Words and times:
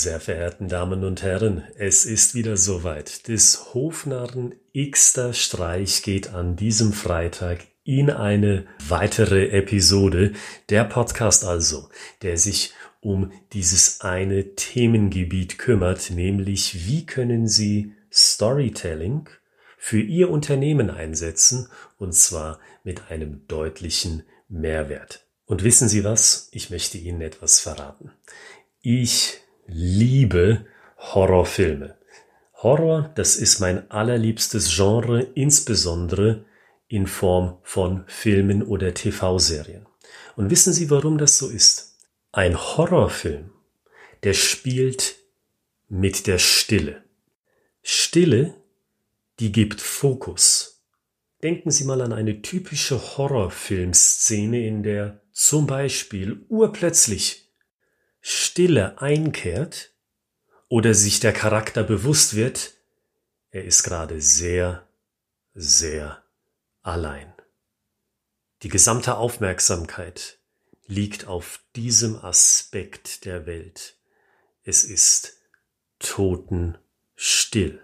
Sehr 0.00 0.18
verehrten 0.18 0.68
Damen 0.68 1.04
und 1.04 1.22
Herren, 1.22 1.62
es 1.76 2.06
ist 2.06 2.34
wieder 2.34 2.56
soweit. 2.56 3.28
Des 3.28 3.74
Hofnarren 3.74 4.54
x-ter 4.72 5.34
Streich 5.34 6.02
geht 6.02 6.32
an 6.32 6.56
diesem 6.56 6.94
Freitag 6.94 7.66
in 7.84 8.08
eine 8.08 8.66
weitere 8.88 9.50
Episode. 9.50 10.32
Der 10.70 10.84
Podcast 10.84 11.44
also, 11.44 11.90
der 12.22 12.38
sich 12.38 12.72
um 13.02 13.30
dieses 13.52 14.00
eine 14.00 14.54
Themengebiet 14.54 15.58
kümmert, 15.58 16.10
nämlich 16.10 16.86
wie 16.86 17.04
können 17.04 17.46
Sie 17.46 17.92
Storytelling 18.10 19.28
für 19.76 20.00
Ihr 20.00 20.30
Unternehmen 20.30 20.88
einsetzen 20.88 21.68
und 21.98 22.14
zwar 22.14 22.58
mit 22.84 23.10
einem 23.10 23.46
deutlichen 23.48 24.22
Mehrwert. 24.48 25.26
Und 25.44 25.62
wissen 25.62 25.90
Sie 25.90 26.04
was? 26.04 26.48
Ich 26.52 26.70
möchte 26.70 26.96
Ihnen 26.96 27.20
etwas 27.20 27.60
verraten. 27.60 28.12
Ich 28.80 29.42
liebe 29.72 30.66
Horrorfilme. 30.98 31.96
Horror, 32.54 33.10
das 33.14 33.36
ist 33.36 33.60
mein 33.60 33.90
allerliebstes 33.90 34.74
Genre, 34.74 35.22
insbesondere 35.34 36.44
in 36.88 37.06
Form 37.06 37.58
von 37.62 38.04
Filmen 38.06 38.62
oder 38.62 38.92
TV-Serien. 38.92 39.86
Und 40.36 40.50
wissen 40.50 40.72
Sie, 40.72 40.90
warum 40.90 41.18
das 41.18 41.38
so 41.38 41.48
ist? 41.48 41.96
Ein 42.32 42.58
Horrorfilm, 42.58 43.50
der 44.22 44.34
spielt 44.34 45.16
mit 45.88 46.26
der 46.26 46.38
Stille. 46.38 47.02
Stille, 47.82 48.54
die 49.38 49.52
gibt 49.52 49.80
Fokus. 49.80 50.82
Denken 51.42 51.70
Sie 51.70 51.84
mal 51.84 52.02
an 52.02 52.12
eine 52.12 52.42
typische 52.42 53.16
Horrorfilmszene, 53.16 54.66
in 54.66 54.82
der 54.82 55.22
zum 55.32 55.66
Beispiel 55.66 56.44
urplötzlich 56.48 57.39
Stille 58.20 59.00
einkehrt 59.00 59.92
oder 60.68 60.94
sich 60.94 61.20
der 61.20 61.32
Charakter 61.32 61.82
bewusst 61.82 62.34
wird, 62.36 62.74
er 63.50 63.64
ist 63.64 63.82
gerade 63.82 64.20
sehr, 64.20 64.86
sehr 65.54 66.22
allein. 66.82 67.32
Die 68.62 68.68
gesamte 68.68 69.16
Aufmerksamkeit 69.16 70.38
liegt 70.86 71.26
auf 71.26 71.60
diesem 71.76 72.16
Aspekt 72.16 73.24
der 73.24 73.46
Welt. 73.46 73.96
Es 74.62 74.84
ist 74.84 75.40
totenstill. 75.98 77.80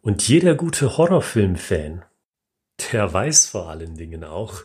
Und 0.00 0.26
jeder 0.26 0.54
gute 0.54 0.96
Horrorfilm-Fan, 0.96 2.04
der 2.92 3.12
weiß 3.12 3.46
vor 3.46 3.68
allen 3.68 3.96
Dingen 3.96 4.24
auch, 4.24 4.64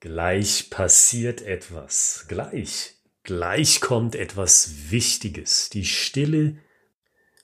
gleich 0.00 0.70
passiert 0.70 1.42
etwas, 1.42 2.26
gleich 2.28 2.97
Gleich 3.28 3.82
kommt 3.82 4.14
etwas 4.14 4.90
Wichtiges. 4.90 5.68
Die 5.68 5.84
Stille, 5.84 6.56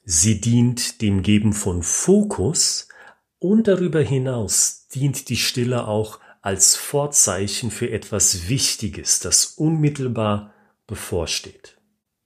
sie 0.02 0.40
dient 0.40 1.02
dem 1.02 1.20
Geben 1.20 1.52
von 1.52 1.82
Fokus 1.82 2.88
und 3.38 3.68
darüber 3.68 4.00
hinaus 4.00 4.88
dient 4.88 5.28
die 5.28 5.36
Stille 5.36 5.86
auch 5.86 6.20
als 6.40 6.74
Vorzeichen 6.74 7.70
für 7.70 7.90
etwas 7.90 8.48
Wichtiges, 8.48 9.20
das 9.20 9.44
unmittelbar 9.44 10.54
bevorsteht. 10.86 11.76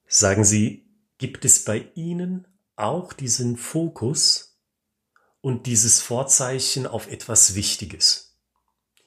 Sagen 0.07 0.45
Sie, 0.45 0.89
gibt 1.19 1.45
es 1.45 1.65
bei 1.65 1.91
Ihnen 1.97 2.47
auch 2.77 3.13
diesen 3.13 3.57
Fokus 3.57 4.57
und 5.41 5.67
dieses 5.67 6.01
Vorzeichen 6.01 6.87
auf 6.87 7.11
etwas 7.11 7.57
Wichtiges? 7.57 8.39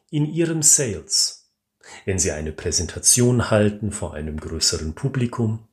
In 0.10 0.26
Ihrem 0.26 0.62
Sales, 0.62 1.41
wenn 2.06 2.20
Sie 2.20 2.32
eine 2.32 2.52
Präsentation 2.52 3.50
halten 3.50 3.92
vor 3.92 4.14
einem 4.14 4.40
größeren 4.40 4.94
Publikum, 4.94 5.68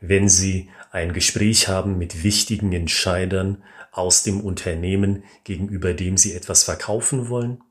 wenn 0.00 0.28
Sie 0.28 0.70
ein 0.90 1.12
Gespräch 1.12 1.68
haben 1.68 1.98
mit 1.98 2.22
wichtigen 2.22 2.72
Entscheidern 2.72 3.62
aus 3.92 4.22
dem 4.22 4.40
Unternehmen, 4.40 5.24
gegenüber 5.44 5.94
dem 5.94 6.16
Sie 6.16 6.34
etwas 6.34 6.64
verkaufen 6.64 7.28
wollen, 7.28 7.62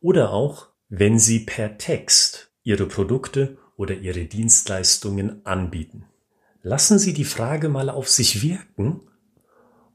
oder 0.00 0.32
auch 0.32 0.68
wenn 0.88 1.18
Sie 1.18 1.40
per 1.40 1.78
Text 1.78 2.50
Ihre 2.62 2.86
Produkte 2.86 3.58
oder 3.76 3.94
Ihre 3.94 4.24
Dienstleistungen 4.24 5.44
anbieten. 5.44 6.06
Lassen 6.62 6.98
Sie 6.98 7.12
die 7.12 7.24
Frage 7.24 7.68
mal 7.68 7.90
auf 7.90 8.08
sich 8.08 8.42
wirken 8.42 9.00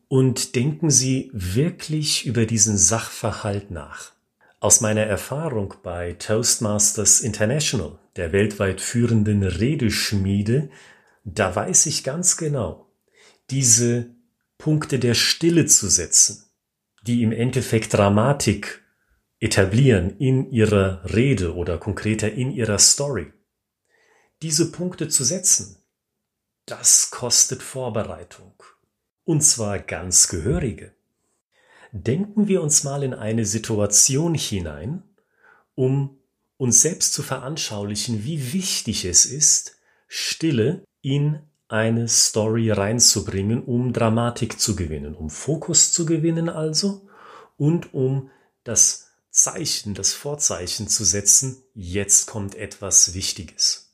und 0.07 0.56
denken 0.56 0.90
Sie 0.90 1.30
wirklich 1.34 2.25
über 2.25 2.46
diesen 2.46 2.78
Sachverhalt 2.78 3.72
nach. 3.72 4.16
Aus 4.59 4.81
meiner 4.81 5.03
Erfahrung 5.03 5.75
bei 5.84 6.13
Toastmasters 6.13 7.22
International, 7.22 8.00
der 8.16 8.31
weltweit 8.31 8.81
führenden 8.81 9.44
Redeschmiede, 9.44 10.72
da 11.23 11.56
weiß 11.56 11.85
ich 11.85 12.03
ganz 12.03 12.38
genau, 12.38 12.91
diese 13.51 14.16
Punkte 14.57 14.97
der 14.97 15.13
Stille 15.13 15.68
zu 15.68 15.88
setzen, 15.90 16.50
die 17.03 17.22
im 17.22 17.31
Endeffekt 17.31 17.94
Dramatik 17.94 18.84
etablieren 19.40 20.18
in 20.18 20.51
ihrer 20.51 21.03
Rede 21.13 21.53
oder 21.56 21.78
konkreter 21.78 22.31
in 22.31 22.50
ihrer 22.50 22.79
Story. 22.79 23.31
Diese 24.41 24.72
Punkte 24.72 25.07
zu 25.07 25.24
setzen, 25.24 25.84
das 26.66 27.12
kostet 27.12 27.62
Vorbereitung. 27.62 28.56
Und 29.24 29.41
zwar 29.41 29.78
ganz 29.78 30.28
gehörige. 30.28 30.97
Denken 31.92 32.48
wir 32.48 32.62
uns 32.62 32.84
mal 32.84 33.03
in 33.03 33.14
eine 33.14 33.46
Situation 33.46 34.34
hinein, 34.34 35.03
um 35.75 36.18
uns 36.58 36.81
selbst 36.81 37.14
zu 37.14 37.24
veranschaulichen, 37.24 38.24
wie 38.24 38.53
wichtig 38.53 39.06
es 39.06 39.25
ist, 39.25 39.78
Stille 40.08 40.84
in 41.02 41.40
eine 41.68 42.08
Story 42.08 42.72
reinzubringen, 42.72 43.64
um 43.64 43.94
Dramatik 43.94 44.59
zu 44.59 44.75
gewinnen, 44.75 45.16
um 45.16 45.30
Fokus 45.30 45.92
zu 45.92 46.06
gewinnen 46.06 46.50
also 46.50 47.08
und 47.58 47.94
um 47.94 48.31
das 48.64 49.08
Zeichen, 49.30 49.94
das 49.94 50.14
Vorzeichen 50.14 50.88
zu 50.88 51.04
setzen, 51.04 51.64
jetzt 51.74 52.28
kommt 52.28 52.56
etwas 52.56 53.14
Wichtiges. 53.14 53.87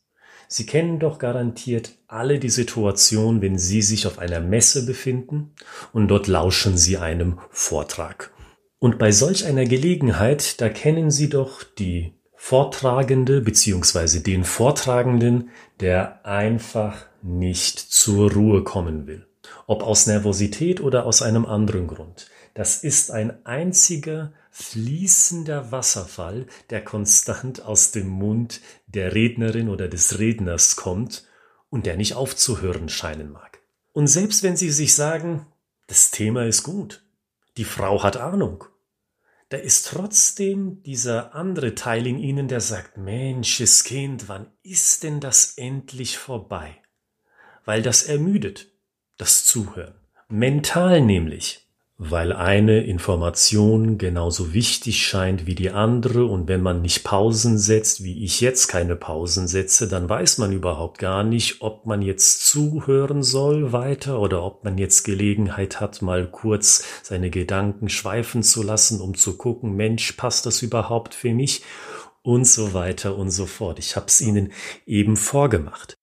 Sie 0.56 0.68
kennen 0.68 1.00
doch 1.00 1.18
garantiert 1.18 1.94
alle 2.08 2.38
die 2.38 2.52
Situation, 2.52 3.42
wenn 3.42 3.58
Sie 3.58 3.82
sich 3.82 4.06
auf 4.06 4.20
einer 4.20 4.40
Messe 4.40 4.86
befinden 4.86 5.56
und 5.94 6.10
dort 6.10 6.28
lauschen 6.28 6.78
Sie 6.78 7.00
einem 7.00 7.40
Vortrag. 7.50 8.32
Und 8.78 9.00
bei 9.00 9.12
solch 9.12 9.48
einer 9.48 9.66
Gelegenheit, 9.66 10.62
da 10.62 10.70
kennen 10.70 11.10
Sie 11.10 11.28
doch 11.28 11.64
die 11.64 12.14
Vortragende 12.36 13.42
bzw. 13.42 14.20
den 14.20 14.44
Vortragenden, 14.44 15.50
der 15.80 16.24
einfach 16.24 16.98
nicht 17.24 17.80
zur 17.80 18.32
Ruhe 18.32 18.64
kommen 18.64 19.08
will. 19.08 19.26
Ob 19.66 19.82
aus 19.82 20.06
Nervosität 20.06 20.82
oder 20.82 21.08
aus 21.08 21.24
einem 21.24 21.48
anderen 21.48 21.88
Grund. 21.88 22.28
Das 22.54 22.84
ist 22.84 23.10
ein 23.10 23.44
einziger 23.44 24.32
fließender 24.52 25.72
Wasserfall, 25.72 26.46
der 26.70 26.84
konstant 26.84 27.66
aus 27.66 27.90
dem 27.90 28.08
Mund 28.08 28.62
der 28.94 29.16
Rednerin 29.16 29.70
oder 29.70 29.88
des 29.88 30.20
Redners 30.20 30.76
kommt 30.76 31.28
und 31.70 31.86
der 31.86 31.98
nicht 31.98 32.16
aufzuhören 32.16 32.90
scheinen 32.90 33.32
mag. 33.32 33.60
Und 33.92 34.08
selbst 34.08 34.44
wenn 34.44 34.56
Sie 34.56 34.72
sich 34.72 34.94
sagen, 34.94 35.48
das 35.88 36.12
Thema 36.12 36.46
ist 36.46 36.64
gut, 36.64 37.04
die 37.58 37.66
Frau 37.66 38.04
hat 38.04 38.18
Ahnung, 38.18 38.66
da 39.50 39.58
ist 39.58 39.88
trotzdem 39.88 40.82
dieser 40.82 41.36
andere 41.36 41.76
Teil 41.76 42.08
in 42.08 42.18
Ihnen, 42.18 42.48
der 42.48 42.62
sagt, 42.62 42.98
Mensches 42.98 43.84
Kind, 43.84 44.28
wann 44.28 44.48
ist 44.64 45.04
denn 45.04 45.20
das 45.20 45.58
endlich 45.58 46.18
vorbei? 46.18 46.82
Weil 47.66 47.84
das 47.84 48.04
ermüdet, 48.04 48.72
das 49.18 49.46
Zuhören. 49.46 49.94
Mental 50.28 51.02
nämlich 51.02 51.63
weil 52.12 52.34
eine 52.34 52.84
Information 52.84 53.98
genauso 53.98 54.54
wichtig 54.54 55.06
scheint 55.06 55.46
wie 55.46 55.56
die 55.56 55.72
andere 55.72 56.26
und 56.26 56.48
wenn 56.48 56.62
man 56.62 56.82
nicht 56.82 57.04
Pausen 57.04 57.58
setzt, 57.58 58.04
wie 58.04 58.24
ich 58.24 58.42
jetzt 58.42 58.68
keine 58.68 58.96
Pausen 58.96 59.48
setze, 59.48 59.88
dann 59.88 60.10
weiß 60.10 60.38
man 60.38 60.52
überhaupt 60.52 61.00
gar 61.00 61.24
nicht, 61.24 61.62
ob 61.62 61.86
man 61.86 62.02
jetzt 62.02 62.46
zuhören 62.46 63.24
soll 63.24 63.74
weiter 63.74 64.20
oder 64.20 64.44
ob 64.44 64.64
man 64.64 64.78
jetzt 64.78 65.04
Gelegenheit 65.04 65.80
hat, 65.80 66.02
mal 66.02 66.30
kurz 66.30 66.84
seine 67.04 67.30
Gedanken 67.30 67.90
schweifen 67.90 68.44
zu 68.44 68.64
lassen, 68.64 69.02
um 69.02 69.16
zu 69.16 69.38
gucken, 69.38 69.76
Mensch, 69.76 70.14
passt 70.14 70.46
das 70.46 70.62
überhaupt 70.62 71.14
für 71.14 71.34
mich? 71.34 71.64
Und 72.22 72.48
so 72.48 72.74
weiter 72.74 73.18
und 73.18 73.32
so 73.32 73.46
fort. 73.46 73.80
Ich 73.80 73.98
habe 73.98 74.06
es 74.06 74.22
Ihnen 74.22 74.54
eben 74.86 75.18
vorgemacht. 75.18 75.98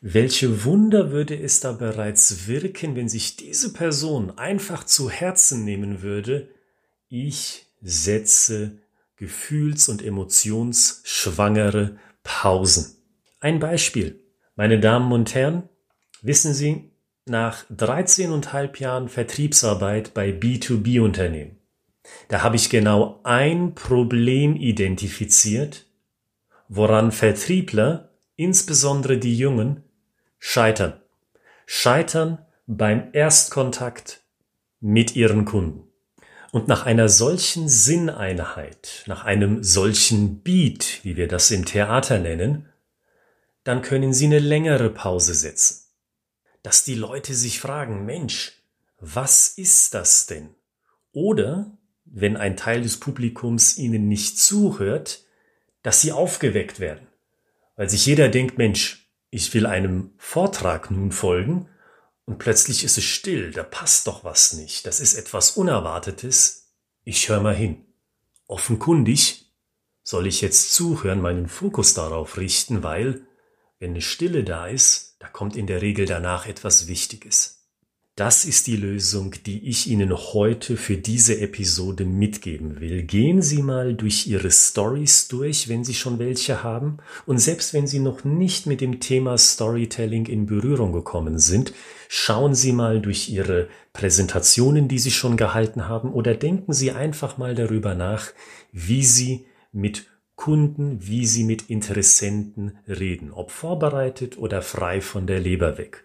Welche 0.00 0.64
Wunder 0.64 1.10
würde 1.10 1.36
es 1.36 1.58
da 1.58 1.72
bereits 1.72 2.46
wirken, 2.46 2.94
wenn 2.94 3.08
sich 3.08 3.34
diese 3.34 3.72
Person 3.72 4.38
einfach 4.38 4.84
zu 4.84 5.10
Herzen 5.10 5.64
nehmen 5.64 6.02
würde, 6.02 6.48
ich 7.08 7.66
setze 7.80 8.78
gefühls- 9.16 9.88
und 9.88 10.04
emotionsschwangere 10.04 11.98
Pausen. 12.22 12.94
Ein 13.40 13.58
Beispiel. 13.58 14.20
Meine 14.54 14.78
Damen 14.78 15.10
und 15.10 15.34
Herren, 15.34 15.68
wissen 16.22 16.54
Sie, 16.54 16.92
nach 17.26 17.68
13,5 17.70 18.80
Jahren 18.80 19.08
Vertriebsarbeit 19.08 20.14
bei 20.14 20.30
B2B-Unternehmen, 20.30 21.58
da 22.28 22.42
habe 22.42 22.56
ich 22.56 22.70
genau 22.70 23.20
ein 23.24 23.74
Problem 23.74 24.54
identifiziert, 24.54 25.86
woran 26.68 27.12
Vertriebler, 27.12 28.16
insbesondere 28.36 29.18
die 29.18 29.36
Jungen, 29.36 29.84
Scheitern. 30.38 31.00
scheitern 31.66 32.46
beim 32.66 33.10
Erstkontakt 33.12 34.22
mit 34.80 35.16
ihren 35.16 35.44
Kunden. 35.44 35.84
Und 36.52 36.68
nach 36.68 36.86
einer 36.86 37.08
solchen 37.08 37.68
Sinneinheit, 37.68 39.04
nach 39.06 39.24
einem 39.24 39.62
solchen 39.62 40.42
Beat, 40.42 41.00
wie 41.02 41.16
wir 41.16 41.28
das 41.28 41.50
im 41.50 41.64
Theater 41.66 42.18
nennen, 42.18 42.68
dann 43.64 43.82
können 43.82 44.14
Sie 44.14 44.26
eine 44.26 44.38
längere 44.38 44.88
Pause 44.88 45.34
setzen. 45.34 45.84
Dass 46.62 46.84
die 46.84 46.94
Leute 46.94 47.34
sich 47.34 47.60
fragen, 47.60 48.06
Mensch, 48.06 48.62
was 48.98 49.48
ist 49.48 49.92
das 49.94 50.26
denn? 50.26 50.54
Oder, 51.12 51.76
wenn 52.04 52.36
ein 52.36 52.56
Teil 52.56 52.82
des 52.82 52.98
Publikums 52.98 53.76
Ihnen 53.76 54.08
nicht 54.08 54.38
zuhört, 54.38 55.24
dass 55.82 56.00
Sie 56.00 56.12
aufgeweckt 56.12 56.80
werden. 56.80 57.06
Weil 57.76 57.90
sich 57.90 58.06
jeder 58.06 58.28
denkt, 58.28 58.56
Mensch, 58.56 59.07
ich 59.30 59.52
will 59.54 59.66
einem 59.66 60.12
Vortrag 60.18 60.90
nun 60.90 61.12
folgen 61.12 61.68
und 62.24 62.38
plötzlich 62.38 62.84
ist 62.84 62.98
es 62.98 63.04
still, 63.04 63.52
da 63.52 63.62
passt 63.62 64.06
doch 64.06 64.24
was 64.24 64.54
nicht, 64.54 64.86
das 64.86 65.00
ist 65.00 65.14
etwas 65.14 65.52
Unerwartetes, 65.52 66.72
ich 67.04 67.28
höre 67.28 67.40
mal 67.40 67.54
hin. 67.54 67.84
Offenkundig 68.46 69.52
soll 70.02 70.26
ich 70.26 70.40
jetzt 70.40 70.74
zuhören, 70.74 71.20
meinen 71.20 71.48
Fokus 71.48 71.94
darauf 71.94 72.38
richten, 72.38 72.82
weil, 72.82 73.26
wenn 73.78 73.90
eine 73.90 74.02
Stille 74.02 74.44
da 74.44 74.66
ist, 74.66 75.16
da 75.18 75.28
kommt 75.28 75.56
in 75.56 75.66
der 75.66 75.82
Regel 75.82 76.06
danach 76.06 76.46
etwas 76.46 76.86
Wichtiges. 76.86 77.57
Das 78.18 78.44
ist 78.44 78.66
die 78.66 78.74
Lösung, 78.74 79.36
die 79.46 79.68
ich 79.68 79.86
Ihnen 79.86 80.12
heute 80.12 80.76
für 80.76 80.96
diese 80.96 81.38
Episode 81.38 82.04
mitgeben 82.04 82.80
will. 82.80 83.04
Gehen 83.04 83.42
Sie 83.42 83.62
mal 83.62 83.94
durch 83.94 84.26
Ihre 84.26 84.50
Stories 84.50 85.28
durch, 85.28 85.68
wenn 85.68 85.84
Sie 85.84 85.94
schon 85.94 86.18
welche 86.18 86.64
haben. 86.64 86.96
Und 87.26 87.38
selbst 87.38 87.74
wenn 87.74 87.86
Sie 87.86 88.00
noch 88.00 88.24
nicht 88.24 88.66
mit 88.66 88.80
dem 88.80 88.98
Thema 88.98 89.38
Storytelling 89.38 90.26
in 90.26 90.46
Berührung 90.46 90.92
gekommen 90.92 91.38
sind, 91.38 91.72
schauen 92.08 92.56
Sie 92.56 92.72
mal 92.72 93.00
durch 93.00 93.28
Ihre 93.28 93.68
Präsentationen, 93.92 94.88
die 94.88 94.98
Sie 94.98 95.12
schon 95.12 95.36
gehalten 95.36 95.86
haben, 95.86 96.12
oder 96.12 96.34
denken 96.34 96.72
Sie 96.72 96.90
einfach 96.90 97.38
mal 97.38 97.54
darüber 97.54 97.94
nach, 97.94 98.32
wie 98.72 99.04
Sie 99.04 99.46
mit 99.70 100.06
Kunden, 100.34 101.06
wie 101.06 101.24
Sie 101.24 101.44
mit 101.44 101.70
Interessenten 101.70 102.78
reden, 102.88 103.30
ob 103.30 103.52
vorbereitet 103.52 104.38
oder 104.38 104.60
frei 104.60 105.00
von 105.00 105.28
der 105.28 105.38
Leber 105.38 105.78
weg. 105.78 106.02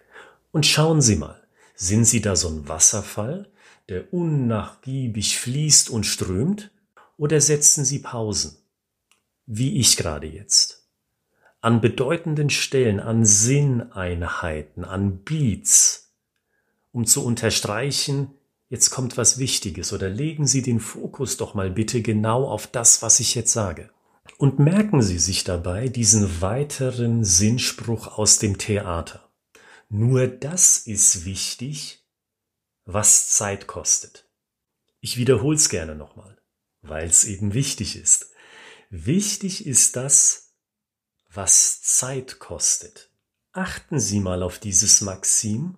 Und 0.52 0.68
schauen 0.68 1.02
Sie 1.02 1.16
mal 1.16 1.43
sind 1.76 2.06
Sie 2.06 2.22
da 2.22 2.36
so 2.36 2.50
ein 2.50 2.68
Wasserfall, 2.68 3.50
der 3.90 4.14
unnachgiebig 4.14 5.38
fließt 5.40 5.90
und 5.90 6.06
strömt? 6.06 6.72
Oder 7.18 7.42
setzen 7.42 7.86
Sie 7.86 8.00
Pausen? 8.00 8.58
Wie 9.46 9.80
ich 9.80 9.98
gerade 9.98 10.28
jetzt. 10.28 10.88
An 11.62 11.82
bedeutenden 11.82 12.50
Stellen, 12.50 13.00
an 13.00 13.26
Sinneinheiten, 13.26 14.84
an 14.84 15.20
Beats, 15.20 16.12
um 16.92 17.06
zu 17.06 17.26
unterstreichen, 17.26 18.32
jetzt 18.70 18.90
kommt 18.90 19.18
was 19.18 19.38
Wichtiges 19.38 19.94
oder 19.94 20.10
legen 20.10 20.48
Sie 20.48 20.62
den 20.62 20.80
Fokus 20.80 21.38
doch 21.38 21.54
mal 21.54 21.70
bitte 21.70 22.02
genau 22.02 22.48
auf 22.48 22.68
das, 22.68 23.02
was 23.02 23.20
ich 23.20 23.36
jetzt 23.36 23.54
sage. 23.54 23.90
Und 24.38 24.60
merken 24.60 25.02
Sie 25.02 25.20
sich 25.20 25.44
dabei 25.44 25.88
diesen 25.88 26.42
weiteren 26.42 27.24
Sinnspruch 27.24 28.18
aus 28.18 28.40
dem 28.40 28.58
Theater. 28.58 29.30
Nur 29.96 30.26
das 30.26 30.80
ist 30.80 31.24
wichtig, 31.24 32.04
was 32.84 33.30
Zeit 33.30 33.68
kostet. 33.68 34.28
Ich 35.02 35.18
wiederhole 35.18 35.56
es 35.56 35.70
gerne 35.70 35.94
nochmal, 35.94 36.36
weil 36.82 37.06
es 37.06 37.26
eben 37.26 37.54
wichtig 37.54 37.96
ist. 37.96 38.32
Wichtig 38.90 39.68
ist 39.68 39.96
das, 39.96 40.56
was 41.32 41.84
Zeit 41.84 42.40
kostet. 42.40 43.12
Achten 43.52 44.00
Sie 44.00 44.20
mal 44.20 44.42
auf 44.42 44.58
dieses 44.58 45.02
Maxim 45.02 45.78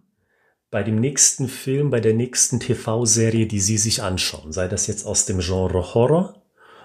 bei 0.72 0.82
dem 0.82 0.96
nächsten 0.96 1.50
Film, 1.50 1.90
bei 1.90 2.00
der 2.00 2.14
nächsten 2.14 2.62
TV-Serie, 2.62 3.48
die 3.48 3.60
Sie 3.60 3.78
sich 3.78 4.02
anschauen, 4.02 4.54
sei 4.54 4.70
das 4.70 4.88
jetzt 4.88 5.06
aus 5.06 5.26
dem 5.26 5.40
Genre 5.40 5.94
Horror 5.94 6.42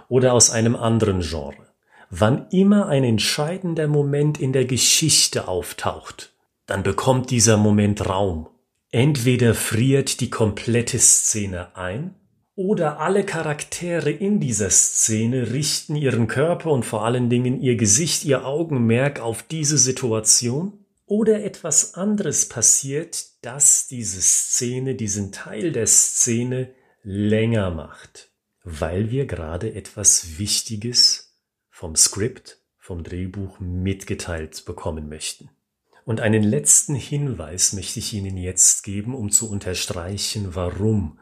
oder 0.08 0.32
aus 0.32 0.50
einem 0.50 0.74
anderen 0.74 1.20
Genre. 1.20 1.72
Wann 2.10 2.48
immer 2.48 2.88
ein 2.88 3.04
entscheidender 3.04 3.86
Moment 3.86 4.40
in 4.40 4.52
der 4.52 4.64
Geschichte 4.64 5.46
auftaucht, 5.46 6.34
dann 6.70 6.82
bekommt 6.84 7.30
dieser 7.30 7.56
Moment 7.56 8.08
Raum. 8.08 8.48
Entweder 8.92 9.54
friert 9.54 10.20
die 10.20 10.30
komplette 10.30 10.98
Szene 10.98 11.76
ein, 11.76 12.14
oder 12.54 13.00
alle 13.00 13.24
Charaktere 13.24 14.10
in 14.10 14.38
dieser 14.38 14.70
Szene 14.70 15.52
richten 15.52 15.96
ihren 15.96 16.28
Körper 16.28 16.70
und 16.70 16.84
vor 16.84 17.04
allen 17.04 17.30
Dingen 17.30 17.60
ihr 17.60 17.76
Gesicht, 17.76 18.24
ihr 18.24 18.44
Augenmerk 18.44 19.18
auf 19.18 19.42
diese 19.42 19.78
Situation, 19.78 20.84
oder 21.06 21.42
etwas 21.42 21.94
anderes 21.94 22.48
passiert, 22.48 23.26
das 23.42 23.88
diese 23.88 24.20
Szene, 24.20 24.94
diesen 24.94 25.32
Teil 25.32 25.72
der 25.72 25.86
Szene 25.86 26.70
länger 27.02 27.70
macht, 27.70 28.30
weil 28.62 29.10
wir 29.10 29.26
gerade 29.26 29.74
etwas 29.74 30.38
Wichtiges 30.38 31.34
vom 31.70 31.96
Skript, 31.96 32.58
vom 32.78 33.02
Drehbuch 33.02 33.58
mitgeteilt 33.58 34.64
bekommen 34.66 35.08
möchten. 35.08 35.48
Und 36.04 36.20
einen 36.20 36.42
letzten 36.42 36.94
Hinweis 36.94 37.72
möchte 37.72 37.98
ich 37.98 38.12
Ihnen 38.14 38.36
jetzt 38.36 38.82
geben, 38.82 39.14
um 39.14 39.30
zu 39.30 39.50
unterstreichen, 39.50 40.54
warum 40.54 41.18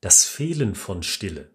das 0.00 0.24
Fehlen 0.24 0.74
von 0.74 1.02
Stille 1.02 1.50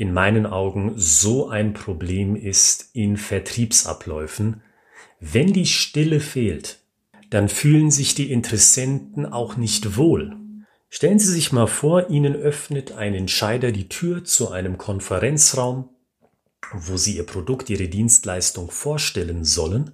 in 0.00 0.14
meinen 0.14 0.46
Augen 0.46 0.94
so 0.96 1.50
ein 1.50 1.74
Problem 1.74 2.34
ist 2.34 2.88
in 2.94 3.18
Vertriebsabläufen. 3.18 4.62
Wenn 5.20 5.52
die 5.52 5.66
Stille 5.66 6.20
fehlt, 6.20 6.78
dann 7.28 7.50
fühlen 7.50 7.90
sich 7.90 8.14
die 8.14 8.32
Interessenten 8.32 9.26
auch 9.26 9.58
nicht 9.58 9.98
wohl. 9.98 10.36
Stellen 10.88 11.18
Sie 11.18 11.30
sich 11.30 11.52
mal 11.52 11.66
vor, 11.66 12.08
Ihnen 12.08 12.34
öffnet 12.34 12.92
ein 12.92 13.14
Entscheider 13.14 13.72
die 13.72 13.90
Tür 13.90 14.24
zu 14.24 14.50
einem 14.50 14.78
Konferenzraum, 14.78 15.90
wo 16.72 16.96
Sie 16.96 17.18
Ihr 17.18 17.26
Produkt, 17.26 17.68
Ihre 17.68 17.88
Dienstleistung 17.88 18.70
vorstellen 18.70 19.44
sollen, 19.44 19.92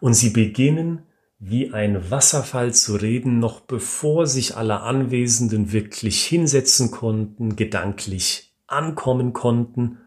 und 0.00 0.14
Sie 0.14 0.30
beginnen 0.30 1.05
wie 1.38 1.72
ein 1.72 2.10
Wasserfall 2.10 2.72
zu 2.72 2.96
reden, 2.96 3.38
noch 3.38 3.60
bevor 3.60 4.26
sich 4.26 4.56
alle 4.56 4.80
Anwesenden 4.80 5.72
wirklich 5.72 6.24
hinsetzen 6.24 6.90
konnten, 6.90 7.56
gedanklich 7.56 8.54
ankommen 8.66 9.32
konnten, 9.32 9.98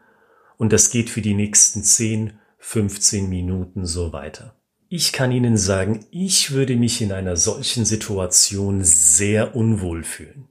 und 0.58 0.74
das 0.74 0.90
geht 0.90 1.10
für 1.10 1.22
die 1.22 1.36
nächsten 1.36 1.84
10, 1.84 2.34
15 2.58 3.30
Minuten 3.30 3.86
so 3.86 4.12
weiter. 4.12 4.56
Ich 4.90 5.14
kann 5.14 5.32
Ihnen 5.32 5.56
sagen, 5.56 6.06
ich 6.12 6.52
würde 6.52 6.76
mich 6.76 7.02
in 7.02 7.14
einer 7.14 7.38
solchen 7.38 7.86
Situation 7.86 8.84
sehr 8.84 9.56
unwohl 9.56 10.04
fühlen, 10.04 10.50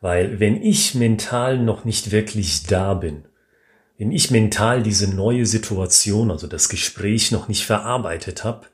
weil 0.00 0.40
wenn 0.40 0.62
ich 0.62 0.94
mental 0.94 1.58
noch 1.58 1.84
nicht 1.84 2.10
wirklich 2.10 2.66
da 2.66 2.94
bin, 2.94 3.24
wenn 3.98 4.12
ich 4.12 4.30
mental 4.30 4.82
diese 4.82 5.14
neue 5.14 5.44
Situation, 5.44 6.30
also 6.30 6.46
das 6.46 6.70
Gespräch 6.70 7.30
noch 7.32 7.48
nicht 7.48 7.66
verarbeitet 7.66 8.44
habe, 8.44 8.66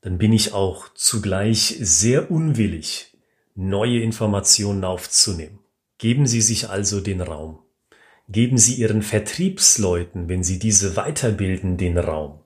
dann 0.00 0.18
bin 0.18 0.32
ich 0.32 0.52
auch 0.52 0.88
zugleich 0.94 1.76
sehr 1.80 2.30
unwillig, 2.30 3.16
neue 3.54 4.00
Informationen 4.00 4.84
aufzunehmen. 4.84 5.58
Geben 5.98 6.26
Sie 6.26 6.40
sich 6.40 6.70
also 6.70 7.00
den 7.00 7.20
Raum. 7.20 7.58
Geben 8.28 8.56
Sie 8.56 8.74
Ihren 8.74 9.02
Vertriebsleuten, 9.02 10.28
wenn 10.28 10.42
Sie 10.42 10.58
diese 10.58 10.96
weiterbilden, 10.96 11.76
den 11.76 11.98
Raum, 11.98 12.40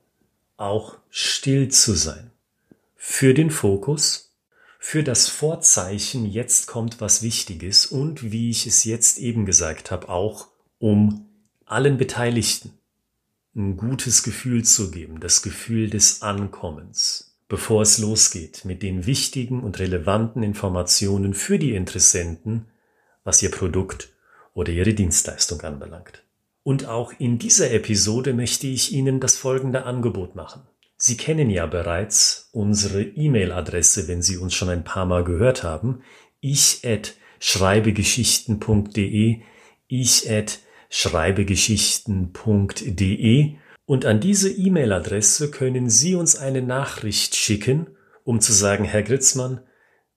auch 0.56 0.98
still 1.10 1.68
zu 1.68 1.92
sein. 1.92 2.30
Für 2.96 3.34
den 3.34 3.50
Fokus, 3.50 4.34
für 4.80 5.04
das 5.04 5.28
Vorzeichen, 5.28 6.26
jetzt 6.26 6.66
kommt 6.66 7.00
was 7.00 7.22
Wichtiges 7.22 7.86
und, 7.86 8.32
wie 8.32 8.50
ich 8.50 8.66
es 8.66 8.84
jetzt 8.84 9.18
eben 9.18 9.46
gesagt 9.46 9.90
habe, 9.90 10.08
auch 10.08 10.48
um 10.78 11.26
allen 11.64 11.96
Beteiligten 11.96 12.72
ein 13.54 13.76
gutes 13.76 14.24
Gefühl 14.24 14.64
zu 14.64 14.90
geben, 14.90 15.20
das 15.20 15.42
Gefühl 15.42 15.88
des 15.88 16.22
Ankommens 16.22 17.33
bevor 17.48 17.82
es 17.82 17.98
losgeht 17.98 18.64
mit 18.64 18.82
den 18.82 19.04
wichtigen 19.06 19.62
und 19.62 19.78
relevanten 19.78 20.42
Informationen 20.42 21.34
für 21.34 21.58
die 21.58 21.74
Interessenten, 21.74 22.68
was 23.22 23.42
ihr 23.42 23.50
Produkt 23.50 24.14
oder 24.54 24.72
ihre 24.72 24.94
Dienstleistung 24.94 25.60
anbelangt. 25.62 26.24
Und 26.62 26.86
auch 26.86 27.12
in 27.18 27.38
dieser 27.38 27.70
Episode 27.72 28.32
möchte 28.32 28.66
ich 28.66 28.92
Ihnen 28.92 29.20
das 29.20 29.36
folgende 29.36 29.84
Angebot 29.84 30.34
machen. 30.34 30.62
Sie 30.96 31.18
kennen 31.18 31.50
ja 31.50 31.66
bereits 31.66 32.48
unsere 32.52 33.02
E-Mail-Adresse, 33.02 34.08
wenn 34.08 34.22
Sie 34.22 34.38
uns 34.38 34.54
schon 34.54 34.70
ein 34.70 34.84
paar 34.84 35.04
Mal 35.04 35.24
gehört 35.24 35.62
haben. 35.62 36.00
Ich 36.40 36.80
at 36.84 37.16
schreibegeschichten.de, 37.40 39.42
ich 39.88 40.30
at 40.30 40.60
schreibegeschichten.de 40.88 43.56
und 43.86 44.06
an 44.06 44.20
diese 44.20 44.50
E-Mail-Adresse 44.50 45.50
können 45.50 45.90
Sie 45.90 46.14
uns 46.14 46.36
eine 46.36 46.62
Nachricht 46.62 47.36
schicken, 47.36 47.88
um 48.24 48.40
zu 48.40 48.52
sagen, 48.52 48.84
Herr 48.84 49.02
Gritzmann, 49.02 49.60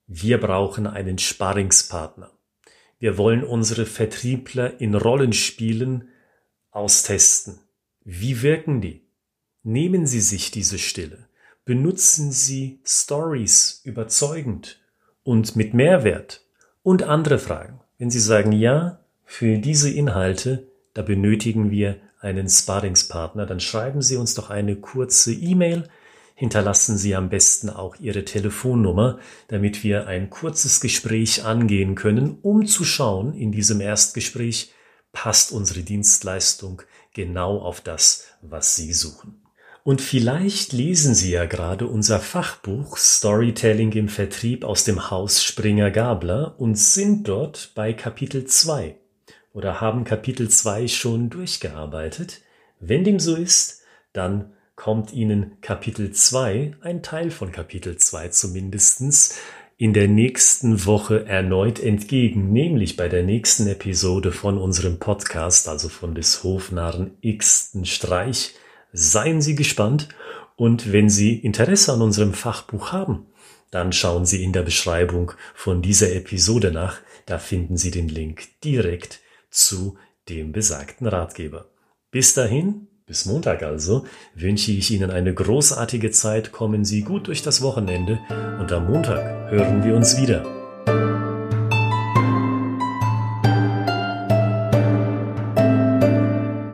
wir 0.08 0.40
brauchen 0.40 0.88
einen 0.88 1.18
Sparringspartner. 1.18 2.32
Wir 3.00 3.18
wollen 3.18 3.44
unsere 3.44 3.86
Vertriebler 3.86 4.80
in 4.80 4.96
Rollenspielen 4.96 6.10
austesten. 6.72 7.60
Wie 8.04 8.42
wirken 8.42 8.82
die? 8.82 9.06
Nehmen 9.64 10.08
Sie 10.08 10.22
sich 10.22 10.50
diese 10.52 10.80
Stille. 10.80 11.28
Benutzen 11.66 12.32
Sie 12.32 12.80
Stories 12.86 13.82
überzeugend, 13.84 14.80
und 15.28 15.58
mit 15.58 15.74
Mehrwert 15.74 16.46
und 16.84 17.04
andere 17.04 17.38
Fragen. 17.38 17.82
Wenn 17.98 18.10
Sie 18.10 18.22
sagen, 18.22 18.54
ja, 18.54 19.04
für 19.26 19.58
diese 19.58 19.92
Inhalte, 19.92 20.72
da 20.94 21.02
benötigen 21.02 21.70
wir 21.70 21.98
einen 22.28 22.50
Sparringspartner, 22.50 23.46
dann 23.46 23.60
schreiben 23.60 24.02
Sie 24.02 24.18
uns 24.18 24.36
doch 24.36 24.50
eine 24.50 24.76
kurze 24.76 25.34
E-Mail, 25.34 25.88
hinterlassen 26.36 26.98
Sie 26.98 27.16
am 27.16 27.30
besten 27.30 27.70
auch 27.70 27.96
Ihre 28.00 28.26
Telefonnummer, 28.26 29.18
damit 29.48 29.84
wir 29.84 30.08
ein 30.08 30.30
kurzes 30.30 30.82
Gespräch 30.82 31.46
angehen 31.46 31.96
können, 31.96 32.38
um 32.42 32.68
zu 32.68 32.84
schauen 32.84 33.34
in 33.34 33.52
diesem 33.52 33.82
Erstgespräch, 33.82 34.74
passt 35.14 35.52
unsere 35.52 35.82
Dienstleistung 35.82 36.82
genau 37.14 37.60
auf 37.60 37.82
das, 37.82 38.26
was 38.42 38.76
Sie 38.76 38.94
suchen. 38.94 39.42
Und 39.84 40.02
vielleicht 40.02 40.74
lesen 40.74 41.16
Sie 41.16 41.32
ja 41.32 41.46
gerade 41.46 41.88
unser 41.88 42.20
Fachbuch 42.20 42.98
Storytelling 42.98 43.94
im 43.94 44.10
Vertrieb 44.10 44.66
aus 44.66 44.84
dem 44.84 45.10
Haus 45.10 45.42
Springer 45.42 45.92
Gabler 45.92 46.56
und 46.60 46.78
sind 46.78 47.30
dort 47.30 47.72
bei 47.74 47.94
Kapitel 47.94 48.46
2 48.46 48.98
oder 49.58 49.82
haben 49.82 50.04
Kapitel 50.04 50.50
2 50.50 50.88
schon 50.88 51.32
durchgearbeitet. 51.32 52.42
Wenn 52.80 53.04
dem 53.04 53.20
so 53.20 53.36
ist, 53.36 53.82
dann 54.14 54.54
kommt 54.76 55.14
Ihnen 55.14 55.60
Kapitel 55.62 56.12
2, 56.12 56.76
ein 56.82 57.02
Teil 57.02 57.32
von 57.32 57.52
Kapitel 57.52 57.98
2 57.98 58.28
zumindestens, 58.28 59.40
in 59.76 59.94
der 59.94 60.08
nächsten 60.08 60.86
Woche 60.86 61.26
erneut 61.26 61.80
entgegen, 61.80 62.54
nämlich 62.54 62.98
bei 62.98 63.10
der 63.10 63.24
nächsten 63.24 63.66
Episode 63.66 64.32
von 64.32 64.60
unserem 64.60 65.00
Podcast, 65.00 65.68
also 65.68 65.90
von 65.90 66.14
des 66.14 66.44
Hofnarren 66.44 67.18
Xten 67.22 67.86
Streich, 67.86 68.54
Seien 68.94 69.42
Sie 69.42 69.56
gespannt 69.56 70.10
und 70.56 70.94
wenn 70.94 71.10
Sie 71.10 71.36
Interesse 71.36 71.94
an 71.94 72.04
unserem 72.04 72.34
Fachbuch 72.36 72.92
haben, 72.92 73.26
dann 73.72 73.92
schauen 73.92 74.28
Sie 74.28 74.44
in 74.44 74.54
der 74.54 74.62
Beschreibung 74.62 75.32
von 75.56 75.82
dieser 75.82 76.14
Episode 76.14 76.72
nach. 76.72 77.00
Da 77.26 77.40
finden 77.40 77.76
Sie 77.76 77.92
den 77.92 78.08
Link 78.08 78.44
direkt 78.64 79.20
zu 79.50 79.98
dem 80.30 80.52
besagten 80.52 81.08
Ratgeber. 81.08 81.70
Bis 82.12 82.34
dahin, 82.34 82.88
bis 83.06 83.26
Montag 83.26 83.64
also, 83.64 84.06
wünsche 84.36 84.72
ich 84.72 84.92
Ihnen 84.92 85.12
eine 85.12 85.34
großartige 85.34 86.12
Zeit. 86.12 86.52
Kommen 86.52 86.84
Sie 86.84 87.02
gut 87.02 87.28
durch 87.28 87.42
das 87.42 87.62
Wochenende 87.62 88.20
und 88.60 88.72
am 88.72 88.92
Montag 88.92 89.52
hören 89.52 89.84
wir 89.84 89.96
uns 89.96 90.20
wieder. 90.20 90.57